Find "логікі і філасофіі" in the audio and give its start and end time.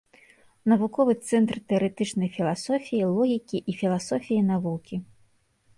3.19-4.41